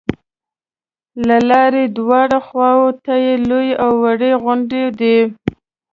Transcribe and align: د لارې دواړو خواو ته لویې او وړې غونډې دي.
د 1.27 1.29
لارې 1.49 1.83
دواړو 1.97 2.39
خواو 2.47 2.87
ته 3.03 3.13
لویې 3.49 3.75
او 3.83 3.91
وړې 4.03 4.31
غونډې 4.43 4.83
دي. 4.99 5.17